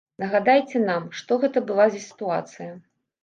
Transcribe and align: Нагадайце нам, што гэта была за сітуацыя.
Нагадайце 0.21 0.79
нам, 0.85 1.03
што 1.19 1.37
гэта 1.45 1.63
была 1.69 1.85
за 1.97 2.01
сітуацыя. 2.09 2.73